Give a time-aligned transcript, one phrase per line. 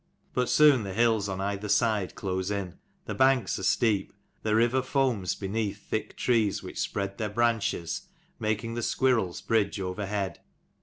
[0.33, 4.81] But soon the hills on either side close in: the banks are steep: the river
[4.81, 8.07] foams beneath thick trees which spread their branches,
[8.39, 10.39] making the squirrel's bridge overhead.